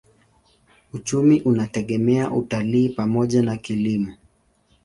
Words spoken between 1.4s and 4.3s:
unategemea utalii pamoja na kilimo.